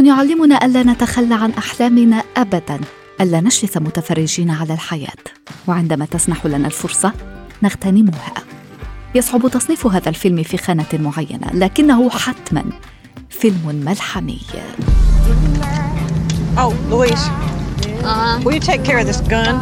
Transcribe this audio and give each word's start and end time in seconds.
فيلم 0.00 0.16
يعلمنا 0.16 0.64
ألا 0.64 0.82
نتخلى 0.82 1.34
عن 1.34 1.50
أحلامنا 1.50 2.22
أبدا 2.36 2.80
ألا 3.20 3.40
نشرس 3.40 3.76
متفرجين 3.76 4.50
على 4.50 4.74
الحياة 4.74 5.24
وعندما 5.66 6.04
تسنح 6.04 6.46
لنا 6.46 6.66
الفرصة 6.66 7.12
نغتنمها 7.62 8.34
يصعب 9.14 9.48
تصنيف 9.48 9.86
هذا 9.86 10.08
الفيلم 10.08 10.42
في 10.42 10.56
خانة 10.56 10.86
معينة 10.92 11.50
لكنه 11.52 12.10
حتما 12.10 12.64
فيلم 13.30 13.82
ملحمي 13.86 14.40
Oh, 16.56 16.72
Louise. 16.88 17.24
Uh-huh. 18.02 18.40
Will 18.44 18.54
you 18.54 18.60
take 18.72 18.82
care 18.84 18.98
of 18.98 19.06
this 19.06 19.20
gun? 19.20 19.54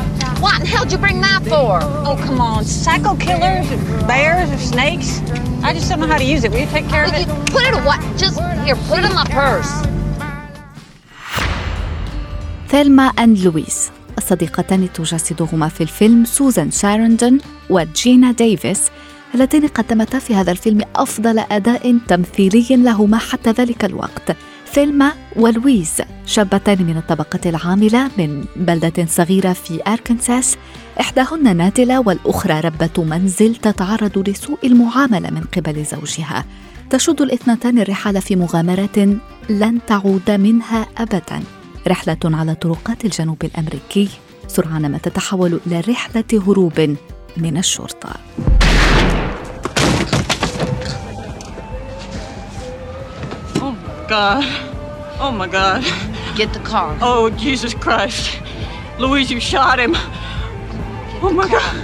What 0.45 0.61
in 0.61 0.66
hell 0.66 0.84
did 0.84 0.92
you 0.92 0.98
bring 0.98 1.20
that 1.20 1.42
for? 1.52 1.80
Oh, 2.09 2.16
come 2.27 2.41
on. 2.41 2.64
Psycho 2.64 3.16
killers, 3.16 3.66
bears, 4.06 4.48
or 4.50 4.59
snakes? 4.59 5.20
I 5.64 5.75
just 5.75 5.89
don't 5.91 6.00
know 6.00 6.06
how 6.06 6.19
to 6.25 6.30
use 6.34 6.45
it. 6.45 6.50
Will 6.52 6.61
you 6.66 6.73
take 6.78 6.89
care 6.89 7.05
of 7.05 7.12
it? 7.12 7.27
you 7.27 7.34
put 7.56 7.64
it 7.69 7.75
away. 7.80 7.98
Just 8.16 8.36
here, 8.64 8.77
put 8.89 9.00
it 9.00 9.05
in 9.05 9.14
my 9.23 9.27
purse. 9.42 9.73
ثيلما 12.70 13.02
and 13.02 13.38
لويز. 13.38 13.91
الصديقتان 14.19 14.88
تجسدهما 14.92 15.69
في 15.69 15.80
الفيلم 15.80 16.24
سوزان 16.24 16.70
ساراندون 16.70 17.38
وجينا 17.70 18.33
ديفيس 18.33 18.80
اللتين 19.34 19.66
قدمتا 19.66 20.19
في 20.19 20.34
هذا 20.34 20.52
الفيلم 20.52 20.80
أفضل 20.96 21.39
أداء 21.39 21.98
تمثيلي 22.08 22.66
لهما 22.70 23.19
حتى 23.19 23.50
ذلك 23.50 23.84
الوقت. 23.84 24.36
ثيلما 24.72 25.12
ولويز 25.36 25.92
شابتان 26.27 26.83
من 26.83 26.96
الطبقة 26.96 27.50
العاملة 27.50 28.11
من 28.19 28.44
بلدة 28.56 29.06
صغيرة 29.06 29.52
في 29.52 29.80
أركنساس 29.86 30.56
إحداهن 31.00 31.56
نادلة 31.56 32.00
والأخرى 32.00 32.61
ربة 32.61 33.05
منزل 33.05 33.56
تتعرض 33.56 34.28
لسوء 34.28 34.58
المعاملة 34.64 35.30
من 35.30 35.44
قبل 35.56 35.84
زوجها. 35.84 36.44
تشد 36.91 37.20
الاثنتان 37.20 37.78
الرحال 37.78 38.22
في 38.22 38.36
مغامرة 38.36 39.19
لن 39.48 39.78
تعود 39.86 40.30
منها 40.30 40.86
أبداً. 40.98 41.58
رحلة 41.89 42.19
على 42.25 42.55
طرقات 42.55 43.05
الجنوب 43.05 43.44
الأمريكي 43.44 44.08
سرعان 44.48 44.92
ما 44.92 44.98
تتحول 44.98 45.61
إلى 45.67 45.81
رحلة 45.81 46.25
هروب 46.47 46.97
من 47.36 47.56
الشرطة 47.56 48.11
Oh, 53.61 53.75
God. 54.08 54.45
Oh, 55.20 55.33
my 55.33 55.48
God. 55.48 55.83
Get 56.36 56.53
the 56.53 56.61
car. 56.61 56.97
Oh, 57.03 57.30
Jesus 57.30 57.75
Christ. 57.75 58.25
Louise, 58.98 59.30
you 59.30 59.41
shot 59.41 59.78
him. 59.78 59.95
Oh, 61.23 61.33
my 61.33 61.48
God. 61.48 61.77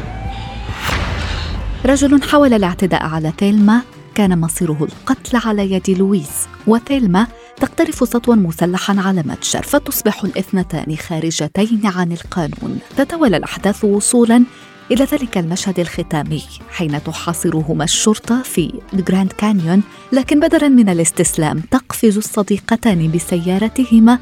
رجل 1.87 2.23
حاول 2.23 2.55
الاعتداء 2.55 3.03
على 3.03 3.33
ثيلما 3.39 3.83
كان 4.15 4.41
مصيره 4.41 4.79
القتل 4.81 5.37
على 5.49 5.73
يد 5.73 5.91
لويس 5.91 6.49
وثيلما 6.67 7.27
تقترف 7.57 7.95
سطوا 7.95 8.35
مسلحا 8.35 8.97
على 8.99 9.23
متجر 9.27 9.63
فتصبح 9.63 10.25
الاثنتان 10.25 10.97
خارجتين 10.97 11.81
عن 11.85 12.13
القانون 12.13 12.79
تتولى 12.97 13.37
الأحداث 13.37 13.85
وصولا 13.85 14.45
إلى 14.91 15.05
ذلك 15.05 15.39
المشهد 15.39 15.81
الختامي 15.81 16.43
حين 16.71 17.05
تحاصرهما 17.05 17.85
الشرطة 17.85 18.43
في 18.43 18.81
جراند 18.93 19.33
كانيون 19.33 19.83
لكن 20.13 20.41
بدلا 20.41 20.69
من 20.69 20.89
الاستسلام 20.89 21.61
تقفز 21.61 22.17
الصديقتان 22.17 23.11
بسيارتهما 23.11 24.19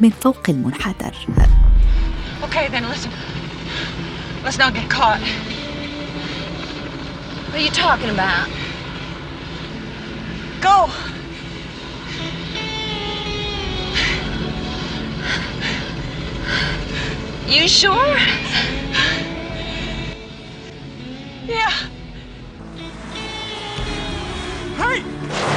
من 0.00 0.10
فوق 0.10 0.42
المنحدر 0.48 1.14
Okay, 2.42 2.68
then 2.68 2.86
listen. 2.88 3.10
Let's 4.44 4.58
not 4.58 4.74
get 4.74 4.90
caught. 4.90 5.22
What 7.48 7.58
are 7.60 7.64
you 7.66 7.70
talking 7.70 8.10
about? 8.10 8.48
Go. 10.60 10.90
You 17.46 17.68
sure? 17.68 18.18
Yeah. 21.46 21.70
Hey! 24.76 25.53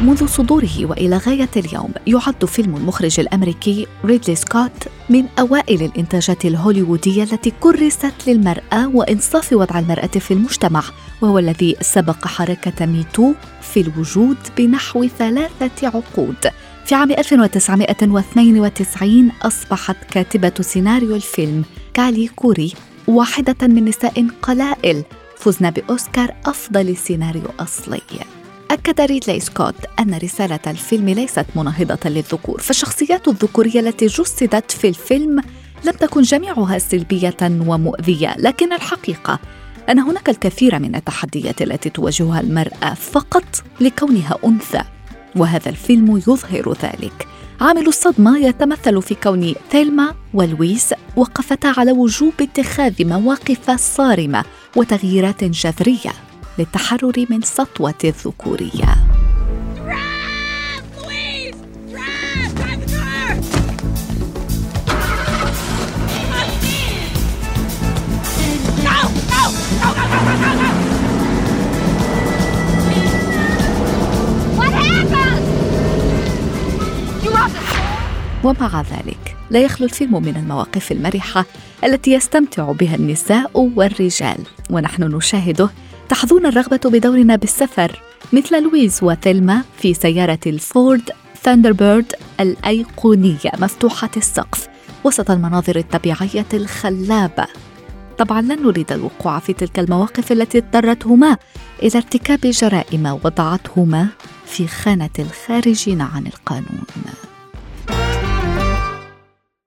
منذ 0.00 0.26
صدوره 0.26 0.86
وإلى 0.86 1.16
غاية 1.16 1.48
اليوم 1.56 1.90
يعد 2.06 2.44
فيلم 2.44 2.76
المخرج 2.76 3.20
الأمريكي 3.20 3.86
ريدلي 4.04 4.36
سكوت 4.36 4.88
من 5.10 5.24
أوائل 5.38 5.82
الإنتاجات 5.82 6.44
الهوليوودية 6.44 7.22
التي 7.22 7.52
كرست 7.60 8.14
للمرأة 8.26 8.88
وإنصاف 8.94 9.52
وضع 9.52 9.78
المرأة 9.78 10.06
في 10.06 10.30
المجتمع 10.30 10.82
وهو 11.22 11.38
الذي 11.38 11.76
سبق 11.80 12.26
حركة 12.26 12.86
ميتو 12.86 13.34
في 13.62 13.80
الوجود 13.80 14.36
بنحو 14.56 15.06
ثلاثة 15.06 15.88
عقود. 15.88 16.36
في 16.84 16.94
عام 16.94 17.10
1992 17.10 19.30
أصبحت 19.42 19.96
كاتبة 20.10 20.52
سيناريو 20.60 21.16
الفيلم 21.16 21.64
كالي 21.94 22.28
كوري 22.28 22.72
واحدة 23.06 23.66
من 23.66 23.84
نساء 23.84 24.26
قلائل 24.42 25.04
فزن 25.36 25.70
بأوسكار 25.70 26.34
أفضل 26.46 26.96
سيناريو 26.96 27.48
أصلي. 27.60 28.00
أكد 28.70 29.00
ريدلي 29.00 29.40
سكوت 29.40 29.74
أن 30.00 30.14
رسالة 30.14 30.60
الفيلم 30.66 31.08
ليست 31.08 31.46
مناهضة 31.56 32.10
للذكور 32.10 32.60
فالشخصيات 32.60 33.28
الذكورية 33.28 33.80
التي 33.80 34.06
جسدت 34.06 34.70
في 34.70 34.88
الفيلم 34.88 35.42
لم 35.84 35.92
تكن 35.92 36.22
جميعها 36.22 36.78
سلبية 36.78 37.36
ومؤذية 37.42 38.34
لكن 38.38 38.72
الحقيقة 38.72 39.38
أن 39.88 39.98
هناك 39.98 40.28
الكثير 40.28 40.78
من 40.78 40.94
التحديات 40.94 41.62
التي 41.62 41.90
تواجهها 41.90 42.40
المرأة 42.40 42.94
فقط 42.94 43.62
لكونها 43.80 44.36
أنثى 44.44 44.82
وهذا 45.36 45.68
الفيلم 45.68 46.16
يظهر 46.16 46.72
ذلك. 46.82 47.28
عامل 47.60 47.86
الصدمة 47.86 48.38
يتمثل 48.38 49.02
في 49.02 49.14
كون 49.14 49.54
ثيلما 49.70 50.14
ولويس 50.34 50.94
وقفتا 51.16 51.74
على 51.76 51.92
وجوب 51.92 52.32
اتخاذ 52.40 53.06
مواقف 53.06 53.70
صارمة 53.70 54.44
وتغييرات 54.76 55.44
جذرية. 55.44 56.27
للتحرر 56.58 57.26
من 57.30 57.42
سطوة 57.42 57.94
الذكورية. 58.04 59.08
ومع 78.44 78.82
ذلك 78.82 79.36
لا 79.50 79.60
يخلو 79.60 79.86
الفيلم 79.86 80.22
من 80.22 80.36
المواقف 80.36 80.92
المرحة 80.92 81.44
التي 81.84 82.12
يستمتع 82.12 82.72
بها 82.72 82.94
النساء 82.94 83.50
والرجال 83.74 84.38
ونحن 84.70 85.02
نشاهده 85.02 85.70
تحضرنا 86.08 86.46
الرغبة 86.46 86.80
بدورنا 86.84 87.36
بالسفر 87.36 88.02
مثل 88.32 88.62
لويز 88.62 88.98
وثيلما 89.02 89.62
في 89.78 89.94
سيارة 89.94 90.38
الفورد 90.46 91.10
ثاندربيرد 91.42 92.12
الأيقونية 92.40 93.52
مفتوحة 93.58 94.10
السقف 94.16 94.68
وسط 95.04 95.30
المناظر 95.30 95.76
الطبيعية 95.76 96.46
الخلابة. 96.54 97.46
طبعا 98.18 98.42
لن 98.42 98.62
نريد 98.62 98.92
الوقوع 98.92 99.38
في 99.38 99.52
تلك 99.52 99.78
المواقف 99.78 100.32
التي 100.32 100.58
اضطرتهما 100.58 101.36
إلى 101.82 101.92
ارتكاب 101.94 102.40
جرائم 102.40 103.06
وضعتهما 103.06 104.06
في 104.46 104.66
خانة 104.66 105.10
الخارجين 105.18 106.00
عن 106.00 106.26
القانون. 106.26 106.84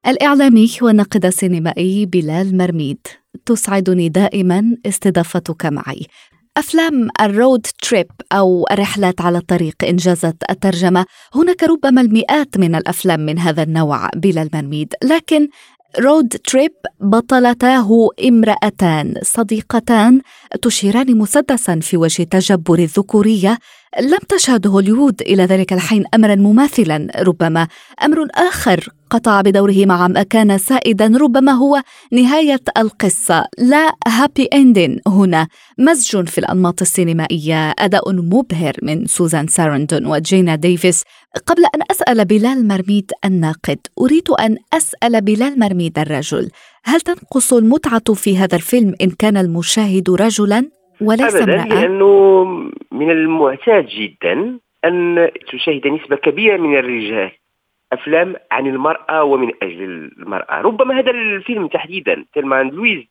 الإعلامي 0.08 0.72
والناقد 0.82 1.26
السينمائي 1.26 2.06
بلال 2.06 2.58
مرميد. 2.58 3.21
تسعدني 3.46 4.10
دائما 4.10 4.76
استضافتك 4.86 5.66
معي. 5.66 6.08
أفلام 6.58 7.10
ال 7.22 7.31
road 7.31 7.68
trip 7.82 8.08
أو 8.32 8.66
الرحلات 8.72 9.22
على 9.22 9.38
الطريق 9.38 9.76
إن 9.84 9.96
جازت 9.96 10.36
الترجمة 10.50 11.06
هناك 11.36 11.64
ربما 11.64 12.02
المئات 12.02 12.58
من 12.58 12.76
الأفلام 12.76 13.20
من 13.20 13.40
هذا 13.40 13.64
النوع 13.64 14.10
بلال 14.16 14.42
مرميد 14.42 14.94
لكن 15.04 15.48
road 16.00 16.28
trip 16.30 16.72
بطلتاه 17.00 18.10
امرأتان 18.28 19.14
صديقتان 19.24 20.22
تشيران 20.62 21.18
مسدسا 21.18 21.80
في 21.80 21.98
وجه 21.98 22.24
تجبر 22.24 22.80
الذكورية 22.80 23.58
لم 24.00 24.20
تشهد 24.30 24.68
هوليوود 24.68 25.22
إلى 25.22 25.46
ذلك 25.46 25.74
الحين 25.74 26.04
أمرا 26.16 26.36
مماثلا 26.36 27.08
ربما 27.16 27.68
أمر 28.04 28.28
آخر 28.36 28.90
قطع 29.10 29.42
بدوره 29.42 29.86
مع 29.86 30.08
ما 30.08 30.24
كان 30.24 30.58
سائدا 30.58 31.18
ربما 31.18 31.52
هو 31.52 31.82
نهاية 32.12 32.62
القصة. 32.78 33.46
لا 33.58 33.94
happy 34.08 34.46
ending 34.46 35.00
هنا 35.08 35.48
مزج 35.78 36.28
في 36.28 36.38
الأنماط 36.38 36.82
السينمائية. 36.82 37.74
أداء 37.80 38.12
مبهر 38.14 38.74
من 38.82 39.06
سوزان 39.08 39.48
سارندون 39.48 40.06
وجينا 40.06 40.56
ديفيس. 40.56 41.04
قبل 41.46 41.64
أن 41.76 41.82
أسأل 41.92 42.26
بلال 42.26 42.68
مرميد 42.68 43.12
الناقد 43.26 43.80
أريد 44.02 44.30
أن 44.30 44.58
أسأل 44.74 45.22
بلال 45.22 45.60
مرميد 45.60 46.00
الرجل 46.00 46.50
هل 46.84 47.02
تنقص 47.02 47.54
المتعة 47.54 48.14
في 48.14 48.38
هذا 48.38 48.56
الفيلم 48.56 48.96
إن 49.02 49.10
كان 49.10 49.38
المشاهد 49.38 50.10
رجلا؟ 50.10 50.81
وليس 51.02 51.36
أبدا 51.36 51.64
امرأة؟ 51.64 51.82
لأنه 51.82 52.54
من 52.92 53.12
المعتاد 53.12 53.86
جدا 53.86 54.60
أن 54.86 55.30
تشاهد 55.52 55.88
نسبة 55.88 56.16
كبيرة 56.16 56.58
من 56.58 56.78
الرجال 56.78 57.32
أفلام 57.94 58.36
عن 58.52 58.68
المرأة 58.68 59.24
ومن 59.24 59.52
أجل 59.64 60.12
المرأة 60.18 60.62
ربما 60.62 61.00
هذا 61.00 61.12
الفيلم 61.12 61.68
تحديدا 61.68 62.26
تلمان 62.34 62.70
لويز 62.70 63.04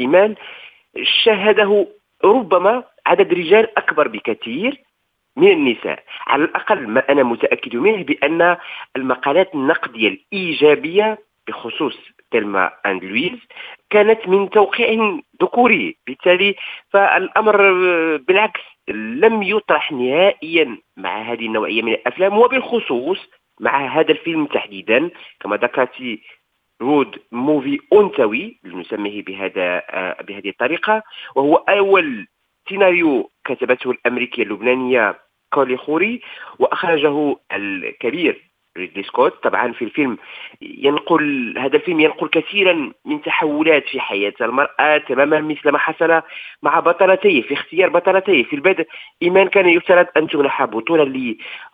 إيمان 0.00 0.34
شاهده 1.02 1.86
ربما 2.24 2.84
عدد 3.06 3.32
رجال 3.34 3.78
أكبر 3.78 4.08
بكثير 4.08 4.80
من 5.36 5.50
النساء 5.50 6.02
على 6.26 6.44
الأقل 6.44 6.88
ما 6.88 7.02
أنا 7.08 7.22
متأكد 7.22 7.76
منه 7.76 8.02
بأن 8.04 8.56
المقالات 8.96 9.54
النقدية 9.54 10.08
الإيجابية 10.08 11.18
بخصوص 11.48 11.96
Thelma 12.30 12.70
and 12.86 13.04
Louise 13.04 13.38
كانت 13.90 14.28
من 14.28 14.50
توقيع 14.50 15.18
ذكوري. 15.42 15.96
بالتالي 16.06 16.54
فالأمر 16.90 17.56
بالعكس 18.16 18.60
لم 18.88 19.42
يطرح 19.42 19.92
نهائيا 19.92 20.78
مع 20.96 21.22
هذه 21.22 21.46
النوعية 21.46 21.82
من 21.82 21.92
الأفلام 21.92 22.38
وبالخصوص 22.38 23.18
مع 23.60 23.86
هذا 24.00 24.12
الفيلم 24.12 24.46
تحديدا. 24.46 25.10
كما 25.40 25.56
ذكرت 25.56 26.18
road 26.82 27.18
movie 27.32 27.80
أنثوي 27.92 28.58
لنسميه 28.64 29.22
بهذا 29.22 29.82
آه، 29.90 30.22
بهذه 30.22 30.48
الطريقة 30.48 31.02
وهو 31.34 31.56
أول 31.56 32.26
سيناريو 32.68 33.30
كتبته 33.44 33.90
الأمريكية 33.90 34.42
اللبنانية 34.42 35.18
كولي 35.52 35.76
خوري 35.76 36.20
وأخرجه 36.58 37.36
الكبير 37.52 38.53
ريدلي 38.78 39.02
سكوت 39.02 39.42
طبعا 39.42 39.72
في 39.72 39.84
الفيلم 39.84 40.18
ينقل 40.62 41.54
هذا 41.58 41.76
الفيلم 41.76 42.00
ينقل 42.00 42.28
كثيرا 42.28 42.92
من 43.04 43.22
تحولات 43.22 43.88
في 43.88 44.00
حياة 44.00 44.32
المرأة 44.40 44.98
تماما 44.98 45.40
مثل 45.40 45.68
ما 45.70 45.78
حصل 45.78 46.22
مع 46.62 46.80
بطلتيه 46.80 47.42
في 47.42 47.54
اختيار 47.54 47.88
بطلتيه. 47.88 48.44
في 48.44 48.56
البدء 48.56 48.86
إيمان 49.22 49.48
كان 49.48 49.68
يفترض 49.68 50.06
أن 50.16 50.28
تمنح 50.28 50.64
بطولة 50.64 51.04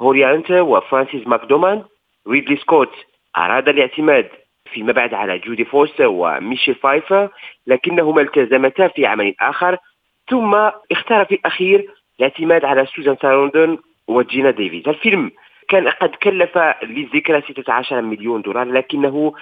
لهولي 0.01 0.32
هانت 0.32 0.51
وفرانسيس 0.51 1.27
ماكدورماند 1.27 1.83
ريدلي 2.29 2.57
سكوت 2.57 2.93
أراد 3.37 3.69
الاعتماد 3.69 4.29
فيما 4.73 4.93
بعد 4.93 5.15
على 5.15 5.39
جودي 5.39 5.65
فوستر 5.65 6.07
وميشيل 6.07 6.75
فايفر 6.75 7.29
لكنهما 7.67 8.21
التزمتا 8.23 8.89
في 8.89 9.07
عمل 9.07 9.35
آخر. 9.41 9.77
ثم 10.31 10.55
اختار 10.93 11.25
في 11.25 11.35
الأخير 11.35 11.87
الاعتماد 12.19 12.65
على 12.65 12.87
سوزان 12.87 13.17
سارندون 13.23 13.79
وجينا 14.09 14.51
ديفيز. 14.51 14.89
الفيلم 14.89 15.31
كان 15.71 15.89
قد 15.89 16.11
كلف 16.11 16.59
للذكرى 16.83 17.43
16 17.43 18.01
مليون 18.03 18.43
دولار 18.43 18.67
لكنه 18.67 19.35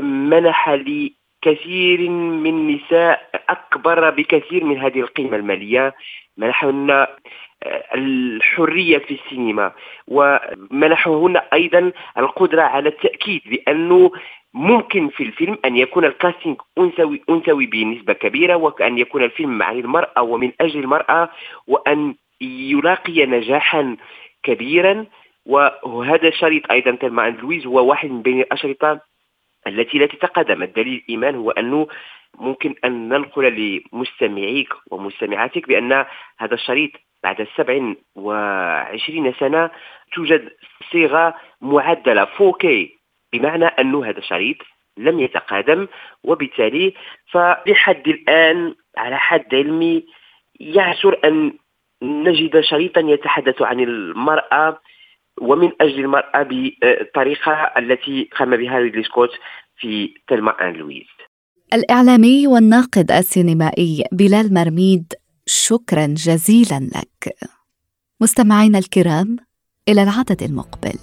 منح 0.00 0.70
لكثير 0.70 2.10
من 2.10 2.50
النساء 2.50 3.30
أكبر 3.48 4.10
بكثير 4.10 4.64
من 4.64 4.78
هذه 4.78 5.00
القيمة 5.00 5.36
المالية 5.36 5.94
منحهن 6.36 6.90
آه، 6.90 7.08
الحرية 7.94 8.98
في 8.98 9.14
السينما 9.14 9.72
ومنحهن 10.08 11.36
أيضا 11.36 11.92
القدرة 12.18 12.62
على 12.62 12.88
التأكيد 12.88 13.42
بأنه 13.46 14.10
ممكن 14.54 15.08
في 15.08 15.22
الفيلم 15.22 15.58
أن 15.64 15.76
يكون 15.76 16.04
ال 16.04 16.10
casting 16.10 16.56
أنثوي 16.78 17.22
أنثوي 17.30 17.66
بنسبة 17.66 18.12
كبيرة 18.12 18.54
وأن 18.54 18.98
يكون 18.98 19.22
الفيلم 19.22 19.62
عن 19.62 19.78
المرأة 19.78 20.22
ومن 20.22 20.52
أجل 20.60 20.80
المرأة 20.80 21.30
وأن 21.66 22.14
يلاقي 22.40 23.26
نجاحا 23.26 23.96
كبيرا. 24.42 25.06
وهذا 25.46 26.28
الشريط 26.28 26.70
أيضا 26.70 26.90
تلمع 26.90 27.22
عند 27.22 27.40
لويز 27.40 27.66
هو 27.66 27.86
واحد 27.86 28.10
من 28.10 28.22
بين 28.22 28.40
الأشرطة 28.40 29.00
التي 29.66 29.98
لا 29.98 30.06
تتقدم. 30.06 30.62
الدليل 30.62 31.02
الايمان 31.04 31.34
هو 31.34 31.50
أنه 31.50 31.88
ممكن 32.38 32.74
أن 32.84 33.08
ننقل 33.08 33.80
لمستمعيك 33.92 34.68
ومستمعاتك 34.90 35.68
بأن 35.68 36.04
هذا 36.38 36.54
الشريط 36.54 36.90
بعد 37.22 37.46
27 37.56 39.32
سنة 39.40 39.70
توجد 40.14 40.50
صيغة 40.92 41.34
معدلة 41.60 42.24
4K 42.24 42.66
بمعنى 43.32 43.64
انه 43.64 44.04
هذا 44.04 44.18
الشريط 44.18 44.56
لم 44.96 45.20
يتقادم 45.20 45.88
وبالتالي 46.24 46.94
فلحد 47.30 48.08
الآن 48.08 48.74
على 48.96 49.18
حد 49.18 49.54
علمي 49.54 50.04
يعسر 50.60 51.18
أن 51.24 51.52
نجد 52.02 52.60
شريطا 52.60 53.00
يتحدث 53.00 53.62
عن 53.62 53.80
المرأة 53.80 54.78
ومن 55.40 55.72
أجل 55.80 56.00
المرأة 56.00 56.42
بالطريقة 56.42 57.52
التي 57.52 58.28
قام 58.38 58.56
بها 58.56 58.78
ريدلي 58.78 59.04
سكوت 59.04 59.30
في 59.76 60.14
Thelma 60.28 60.68
and 60.68 60.72
Louise 60.72 61.06
الإعلامي 61.74 62.46
والناقد 62.46 63.10
السينمائي 63.10 64.04
بلال 64.12 64.54
مرميد 64.54 65.12
شكرا 65.46 66.06
جزيلا 66.06 66.80
لك. 66.80 67.36
مستمعينا 68.20 68.78
الكرام 68.78 69.36
إلى 69.88 70.02
العدد 70.02 70.42
المقبل. 70.42 70.98